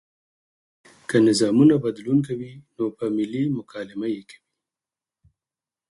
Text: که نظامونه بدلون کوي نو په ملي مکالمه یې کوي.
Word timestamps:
که 1.09 1.17
نظامونه 1.27 1.75
بدلون 1.85 2.19
کوي 2.27 2.53
نو 2.75 2.85
په 2.97 3.05
ملي 3.17 3.43
مکالمه 3.57 4.07
یې 4.15 4.21
کوي. 4.29 4.49